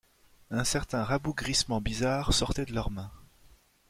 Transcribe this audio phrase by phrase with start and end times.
[0.49, 3.11] Un certain rabougrissement bizarre sortait de leurs mains.